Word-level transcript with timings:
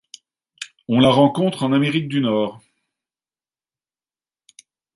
On 0.87 0.99
la 0.99 1.11
rencontre 1.11 1.61
en 1.61 1.73
Amérique 1.73 2.07
du 2.07 2.21
Nord. 2.21 2.59